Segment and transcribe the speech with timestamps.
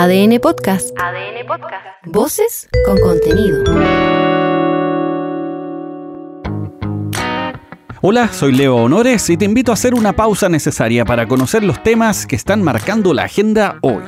[0.00, 0.96] ADN Podcast.
[0.96, 1.84] ADN Podcast.
[2.04, 3.64] Voces con contenido.
[8.00, 11.82] Hola, soy Leo Honores y te invito a hacer una pausa necesaria para conocer los
[11.82, 14.04] temas que están marcando la agenda hoy.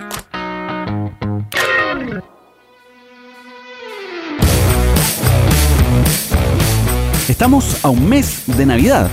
[7.29, 9.11] Estamos a un mes de Navidad.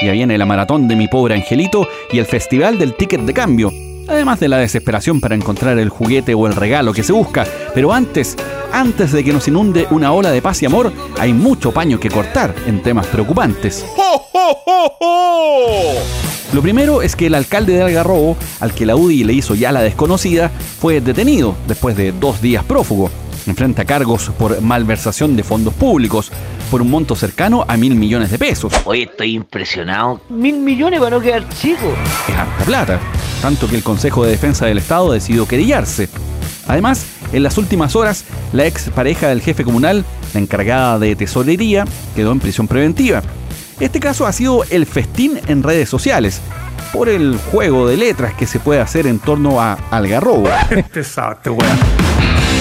[0.00, 3.87] Ya viene la maratón de mi pobre angelito y el festival del ticket de cambio.
[4.08, 7.46] Además de la desesperación para encontrar el juguete o el regalo que se busca.
[7.74, 8.36] Pero antes,
[8.72, 12.10] antes de que nos inunde una ola de paz y amor, hay mucho paño que
[12.10, 13.84] cortar en temas preocupantes.
[16.52, 19.70] Lo primero es que el alcalde de Algarrobo, al que la UDI le hizo ya
[19.70, 20.50] la desconocida,
[20.80, 23.10] fue detenido después de dos días prófugo
[23.48, 26.30] enfrenta cargos por malversación de fondos públicos
[26.70, 28.72] por un monto cercano a mil millones de pesos.
[28.84, 30.20] Hoy estoy impresionado.
[30.28, 31.94] Mil millones para no quedar chico.
[32.28, 33.00] Es harta plata,
[33.42, 36.08] tanto que el Consejo de Defensa del Estado decidió querellarse.
[36.66, 41.84] Además, en las últimas horas, la ex pareja del jefe comunal, la encargada de tesorería,
[42.14, 43.22] quedó en prisión preventiva.
[43.80, 46.40] Este caso ha sido el festín en redes sociales,
[46.92, 50.48] por el juego de letras que se puede hacer en torno a Algarrobo.
[51.50, 51.78] Weón.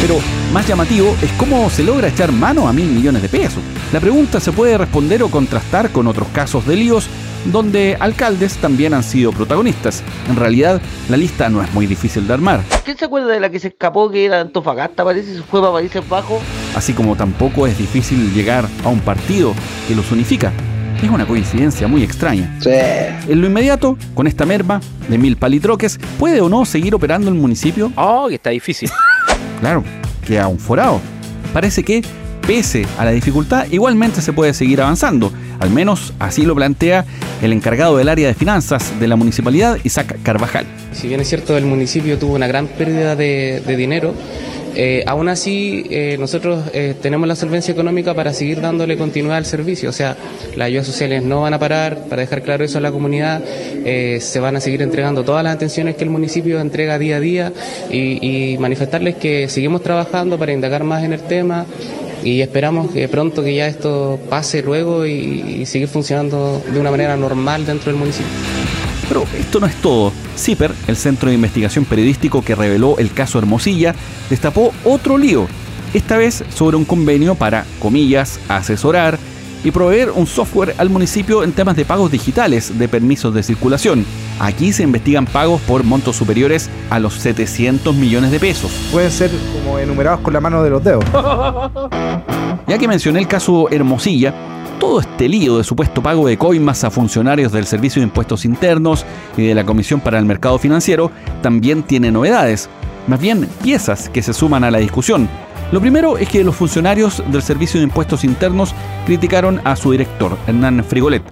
[0.02, 0.20] Pero
[0.54, 3.64] más llamativo es cómo se logra echar mano a mil millones de pesos.
[3.92, 7.10] La pregunta se puede responder o contrastar con otros casos de líos
[7.46, 10.04] donde alcaldes también han sido protagonistas.
[10.30, 12.62] En realidad, la lista no es muy difícil de armar.
[12.84, 15.36] ¿Quién se acuerda de la que se escapó que era Antofagasta, parece?
[15.36, 16.42] Se fue para Países Bajos.
[16.76, 19.54] Así como tampoco es difícil llegar a un partido
[19.88, 20.52] que los unifica.
[21.02, 22.58] Es una coincidencia muy extraña.
[22.60, 22.72] Sí.
[22.72, 27.36] En lo inmediato, con esta merma de mil palitroques, ¿puede o no seguir operando el
[27.36, 27.92] municipio?
[27.96, 28.90] Oh, que está difícil.
[29.60, 29.84] Claro,
[30.24, 31.02] queda un forado.
[31.52, 32.04] Parece que,
[32.46, 35.32] pese a la dificultad, igualmente se puede seguir avanzando.
[35.60, 37.06] Al menos así lo plantea
[37.42, 40.66] el encargado del área de finanzas de la municipalidad, Isaac Carvajal.
[40.94, 44.14] Si bien es cierto, el municipio tuvo una gran pérdida de, dinero,
[44.76, 49.46] eh, aún así, eh, nosotros eh, tenemos la solvencia económica para seguir dándole continuidad al
[49.46, 49.90] servicio.
[49.90, 50.16] O sea,
[50.56, 53.44] las ayudas sociales no van a parar, para dejar claro eso a la comunidad,
[54.20, 57.54] se van a seguir entregando todas las atenciones que el municipio entrega día a día
[57.90, 61.66] y manifestarles que seguimos trabajando para indagar más en el tema
[62.24, 66.92] y esperamos que pronto que ya esto pase luego y, y seguir funcionando de una
[66.92, 68.32] manera normal dentro del municipio.
[69.08, 70.12] Pero esto no es todo.
[70.38, 73.96] CIPER, el centro de investigación periodístico que reveló el caso Hermosilla,
[74.30, 75.48] destapó otro lío,
[75.94, 79.18] esta vez sobre un convenio para, comillas, asesorar
[79.64, 84.06] y proveer un software al municipio en temas de pagos digitales de permisos de circulación.
[84.40, 88.72] Aquí se investigan pagos por montos superiores a los 700 millones de pesos.
[88.92, 91.04] Pueden ser como enumerados con la mano de los dedos.
[92.68, 94.34] Ya que mencioné el caso Hermosilla,
[94.80, 99.06] todo este lío de supuesto pago de coimas a funcionarios del Servicio de Impuestos Internos
[99.36, 101.10] y de la Comisión para el Mercado Financiero
[101.42, 102.70] también tiene novedades,
[103.08, 105.28] más bien piezas que se suman a la discusión.
[105.72, 108.74] Lo primero es que los funcionarios del Servicio de Impuestos Internos
[109.06, 111.24] criticaron a su director, Hernán Frigolet.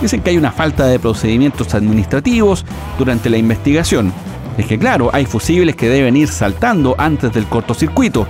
[0.00, 2.64] Dicen que hay una falta de procedimientos administrativos
[2.98, 4.12] durante la investigación.
[4.58, 8.26] Es que claro, hay fusibles que deben ir saltando antes del cortocircuito,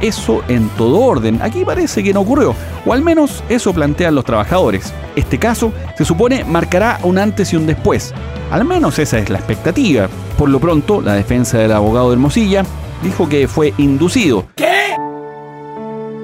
[0.00, 1.40] eso en todo orden.
[1.42, 2.54] Aquí parece que no ocurrió,
[2.84, 4.92] o al menos eso plantean los trabajadores.
[5.16, 8.14] Este caso se supone marcará un antes y un después.
[8.50, 10.08] Al menos esa es la expectativa.
[10.36, 12.64] Por lo pronto, la defensa del abogado de Hermosilla
[13.02, 14.46] dijo que fue inducido.
[14.56, 14.79] ¿Qué?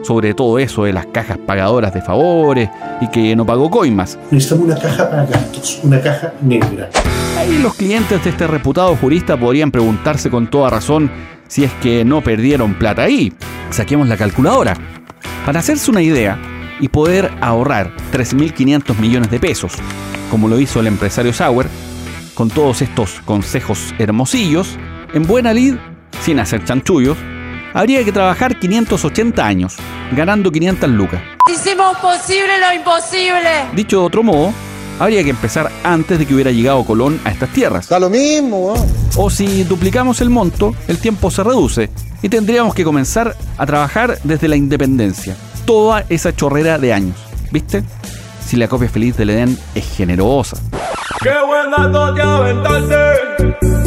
[0.07, 4.17] Sobre todo eso de las cajas pagadoras de favores y que no pagó coimas.
[4.31, 6.91] Necesitamos una caja para gastos, una caja negra.
[7.37, 11.11] Ahí los clientes de este reputado jurista podrían preguntarse con toda razón
[11.49, 13.33] si es que no perdieron plata ahí.
[13.71, 14.77] Saquemos la calculadora.
[15.45, 16.39] Para hacerse una idea
[16.79, 19.73] y poder ahorrar 3.500 millones de pesos,
[20.31, 21.67] como lo hizo el empresario Sauer,
[22.35, 24.77] con todos estos consejos hermosillos,
[25.15, 25.75] en buena lid,
[26.21, 27.17] sin hacer chanchullos,
[27.77, 29.77] habría que trabajar 580 años,
[30.13, 31.21] ganando 500 lucas.
[31.53, 33.51] Hicimos posible lo imposible.
[33.75, 34.53] Dicho de otro modo,
[34.99, 37.83] habría que empezar antes de que hubiera llegado Colón a estas tierras.
[37.83, 39.23] Está lo mismo, ¿no?
[39.23, 41.91] O si duplicamos el monto, el tiempo se reduce
[42.23, 45.37] y tendríamos que comenzar a trabajar desde la independencia.
[45.67, 47.17] Toda esa chorrera de años.
[47.53, 47.85] ¿Viste?
[48.47, 50.57] Si la copia feliz del Edén es generosa.
[51.23, 53.86] Qué buen dato te aventaste,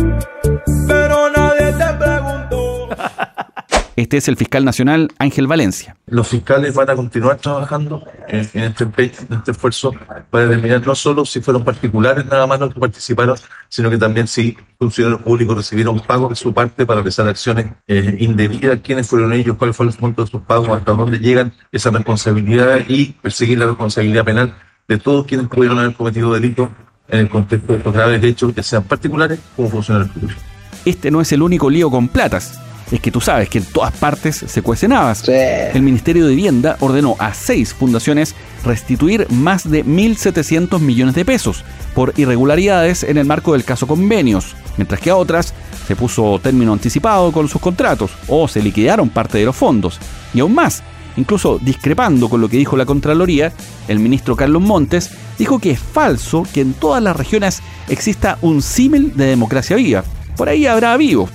[3.99, 5.97] Este es el fiscal nacional Ángel Valencia.
[6.07, 9.93] Los fiscales van a continuar trabajando en, en este, empeño, en este esfuerzo
[10.29, 13.35] para determinar no solo si fueron particulares nada más los que participaron,
[13.67, 18.15] sino que también si funcionarios públicos recibieron pagos de su parte para realizar acciones eh,
[18.21, 21.89] indebidas, quiénes fueron ellos, cuáles fueron los montos de sus pagos, hasta dónde llegan esa
[21.89, 24.55] responsabilidad y perseguir la responsabilidad penal
[24.87, 26.69] de todos quienes pudieron haber cometido delitos
[27.09, 30.41] en el contexto de estos graves hechos, que sean particulares como funcionarios públicos.
[30.85, 32.61] este no es el único lío con platas.
[32.91, 35.27] Es que tú sabes que en todas partes se cuecen habas.
[35.27, 41.63] El Ministerio de Vivienda ordenó a seis fundaciones restituir más de 1.700 millones de pesos
[41.93, 45.53] por irregularidades en el marco del caso convenios, mientras que a otras
[45.87, 49.99] se puso término anticipado con sus contratos o se liquidaron parte de los fondos.
[50.33, 50.83] Y aún más,
[51.17, 53.51] incluso discrepando con lo que dijo la Contraloría,
[53.87, 58.61] el ministro Carlos Montes dijo que es falso que en todas las regiones exista un
[58.61, 60.03] símil de democracia viva.
[60.35, 61.29] Por ahí habrá vivos,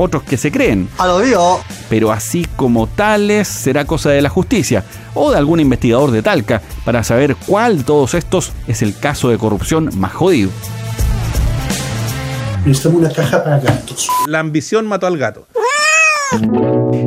[0.00, 0.88] otros que se creen.
[0.98, 1.60] A lo vivo.
[1.88, 6.62] Pero así como tales será cosa de la justicia o de algún investigador de Talca
[6.84, 10.50] para saber cuál de todos estos es el caso de corrupción más jodido.
[12.64, 14.08] Necesitamos una caja para gastos.
[14.26, 15.46] La ambición mató al gato.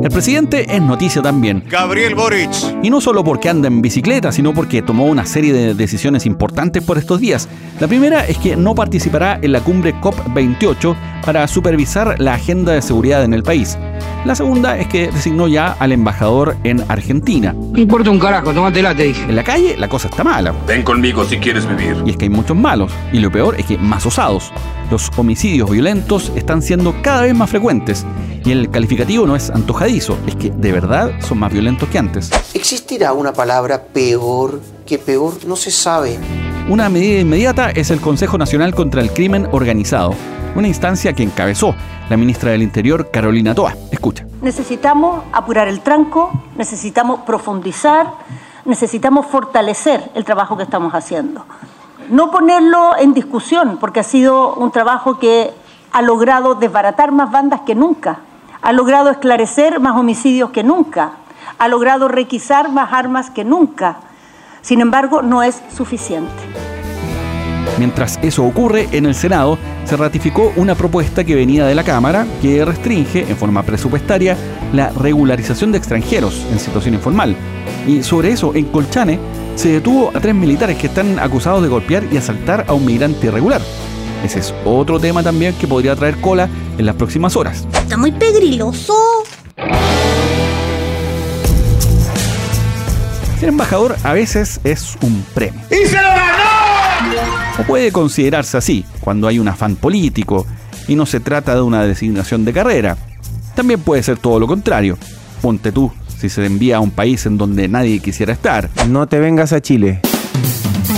[0.04, 1.64] El presidente es noticia también.
[1.66, 2.50] Gabriel Boric.
[2.82, 6.82] Y no solo porque anda en bicicleta, sino porque tomó una serie de decisiones importantes
[6.82, 7.48] por estos días.
[7.80, 12.82] La primera es que no participará en la cumbre COP28 para supervisar la agenda de
[12.82, 13.78] seguridad en el país.
[14.26, 17.54] La segunda es que designó ya al embajador en Argentina.
[17.54, 19.22] No importa un carajo, tómatela, te dije.
[19.22, 20.52] En la calle la cosa está mala.
[20.66, 21.96] Ven conmigo si quieres vivir.
[22.04, 22.92] Y es que hay muchos malos.
[23.10, 24.52] Y lo peor es que más osados.
[24.90, 28.04] Los homicidios violentos están siendo cada vez más frecuentes.
[28.44, 32.30] Y el calificativo no es antojadizo, es que de verdad son más violentos que antes.
[32.52, 35.34] ¿Existirá una palabra peor que peor?
[35.46, 36.18] No se sabe.
[36.68, 40.14] Una medida inmediata es el Consejo Nacional contra el Crimen Organizado,
[40.54, 41.74] una instancia que encabezó
[42.10, 43.74] la ministra del Interior, Carolina Toa.
[43.90, 44.26] Escucha.
[44.42, 48.12] Necesitamos apurar el tranco, necesitamos profundizar,
[48.66, 51.44] necesitamos fortalecer el trabajo que estamos haciendo.
[52.10, 55.50] No ponerlo en discusión, porque ha sido un trabajo que
[55.92, 58.18] ha logrado desbaratar más bandas que nunca,
[58.60, 61.12] ha logrado esclarecer más homicidios que nunca,
[61.58, 63.98] ha logrado requisar más armas que nunca.
[64.60, 66.32] Sin embargo, no es suficiente.
[67.78, 72.26] Mientras eso ocurre, en el Senado se ratificó una propuesta que venía de la Cámara
[72.40, 74.36] que restringe en forma presupuestaria
[74.72, 77.36] la regularización de extranjeros en situación informal.
[77.86, 79.18] Y sobre eso, en Colchane,
[79.56, 83.26] se detuvo a tres militares que están acusados de golpear y asaltar a un migrante
[83.26, 83.60] irregular.
[84.24, 86.48] Ese es otro tema también que podría traer cola
[86.78, 87.66] en las próximas horas.
[87.74, 88.94] Está muy pegriloso.
[93.38, 95.60] Ser embajador a veces es un premio.
[95.70, 97.60] ¡Y se lo ganó!
[97.60, 100.46] O puede considerarse así, cuando hay un afán político
[100.88, 102.96] y no se trata de una designación de carrera.
[103.54, 104.98] También puede ser todo lo contrario.
[105.40, 105.92] Ponte tú,
[106.24, 108.70] si se envía a un país en donde nadie quisiera estar.
[108.88, 110.00] No te vengas a Chile.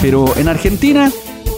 [0.00, 1.10] Pero en Argentina,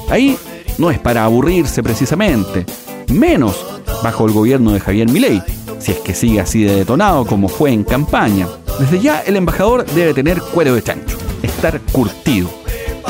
[0.09, 0.39] ahí
[0.79, 2.65] no es para aburrirse precisamente.
[3.09, 3.63] Menos
[4.03, 5.43] bajo el gobierno de Javier Milei,
[5.81, 8.49] si es que sigue así de detonado como fue en campaña.
[8.81, 12.49] Desde ya el embajador debe tener cuero de chancho, estar curtido,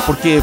[0.05, 0.41] porque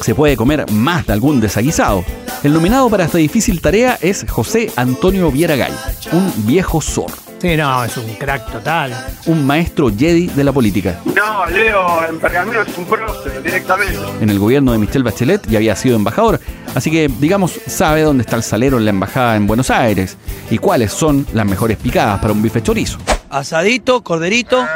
[0.00, 2.04] se puede comer más de algún desaguisado.
[2.42, 5.72] El nominado para esta difícil tarea es José Antonio Vieragay,
[6.12, 7.27] un viejo zorro.
[7.40, 8.92] Sí, no, es un crack total.
[9.26, 11.00] Un maestro Jedi de la política.
[11.14, 13.96] No, Leo, en Pergamino es un prócer directamente.
[14.20, 16.40] En el gobierno de Michelle Bachelet ya había sido embajador,
[16.74, 20.16] así que, digamos, sabe dónde está el salero en la embajada en Buenos Aires
[20.50, 22.98] y cuáles son las mejores picadas para un bife chorizo.
[23.30, 24.66] Asadito, corderito.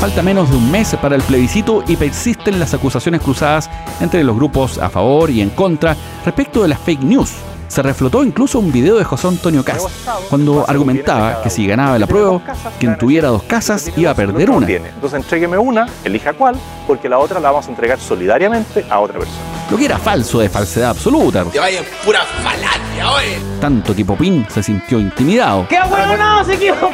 [0.00, 3.70] Falta menos de un mes para el plebiscito y persisten las acusaciones cruzadas
[4.00, 7.30] entre los grupos a favor y en contra respecto de las fake news.
[7.72, 9.88] Se reflotó incluso un video de José Antonio Cast
[10.28, 12.38] cuando argumentaba que si ganaba la prueba,
[12.78, 14.68] quien tuviera dos casas iba a perder una.
[14.68, 16.54] Entonces entrégueme una, elija cuál,
[16.86, 19.40] porque la otra la vamos a entregar solidariamente a otra persona.
[19.70, 21.46] Lo que era falso de falsedad absoluta.
[21.46, 23.38] Te vaya pura falacia, oye.
[23.58, 25.66] Tanto que Popín se sintió intimidado.
[25.66, 26.44] ¡Qué bueno no!
[26.44, 26.90] ¡Se equivocó!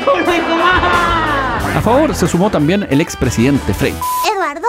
[1.76, 3.94] A favor se sumó también el expresidente Frey.
[4.32, 4.66] ¡Eduardo!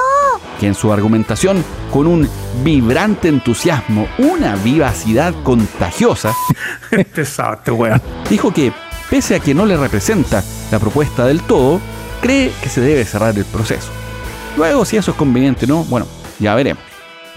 [0.59, 2.29] que en su argumentación, con un
[2.63, 6.33] vibrante entusiasmo, una vivacidad contagiosa,
[6.91, 8.01] Este weón.
[8.29, 8.73] dijo que,
[9.09, 11.79] pese a que no le representa la propuesta del todo,
[12.21, 13.89] cree que se debe cerrar el proceso.
[14.57, 16.05] Luego, si eso es conveniente o no, bueno,
[16.39, 16.83] ya veremos.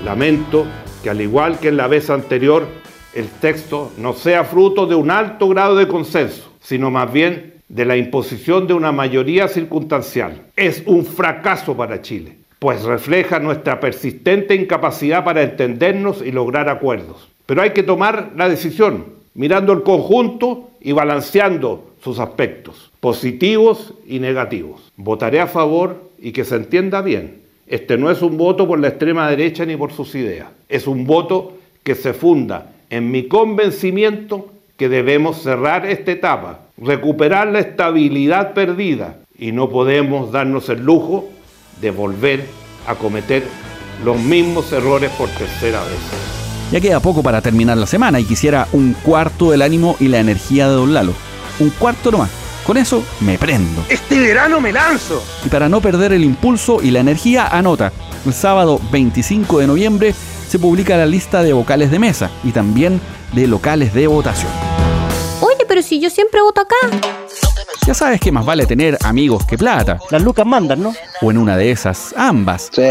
[0.04, 0.66] Lamento
[1.04, 2.66] que al igual que en la vez anterior,
[3.14, 7.86] el texto no sea fruto de un alto grado de consenso, sino más bien de
[7.86, 10.42] la imposición de una mayoría circunstancial.
[10.56, 17.30] Es un fracaso para Chile, pues refleja nuestra persistente incapacidad para entendernos y lograr acuerdos.
[17.46, 24.18] Pero hay que tomar la decisión, mirando el conjunto y balanceando sus aspectos, positivos y
[24.18, 24.92] negativos.
[24.96, 27.40] Votaré a favor y que se entienda bien.
[27.66, 30.48] Este no es un voto por la extrema derecha ni por sus ideas.
[30.68, 37.48] Es un voto que se funda en mi convencimiento que debemos cerrar esta etapa, recuperar
[37.48, 41.28] la estabilidad perdida y no podemos darnos el lujo
[41.80, 42.46] de volver
[42.86, 43.44] a cometer
[44.04, 45.98] los mismos errores por tercera vez.
[46.72, 50.20] Ya queda poco para terminar la semana y quisiera un cuarto del ánimo y la
[50.20, 51.12] energía de Don Lalo.
[51.60, 52.30] Un cuarto nomás.
[52.66, 53.84] Con eso me prendo.
[53.88, 55.22] Este verano me lanzo.
[55.44, 57.92] Y para no perder el impulso y la energía, anota.
[58.24, 60.14] El sábado 25 de noviembre
[60.48, 63.00] se publica la lista de vocales de mesa y también
[63.32, 64.81] de locales de votación.
[65.72, 66.76] Pero si yo siempre voto acá.
[67.86, 69.98] Ya sabes que más vale tener amigos que plata.
[70.10, 70.92] Las lucas mandan, ¿no?
[71.22, 72.68] O en una de esas, ambas.
[72.70, 72.82] Sí.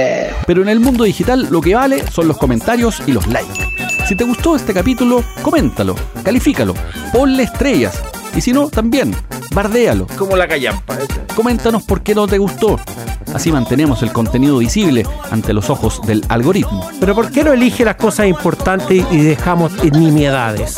[0.47, 3.67] Pero en el mundo digital lo que vale son los comentarios y los likes.
[4.07, 6.73] Si te gustó este capítulo, coméntalo, califícalo,
[7.13, 8.01] ponle estrellas.
[8.35, 9.15] Y si no, también,
[9.53, 10.07] bardéalo.
[10.17, 10.97] Como la callampa.
[11.35, 12.79] Coméntanos por qué no te gustó.
[13.31, 16.89] Así mantenemos el contenido visible ante los ojos del algoritmo.
[16.99, 20.77] Pero ¿por qué no elige las cosas importantes y dejamos nimiedades?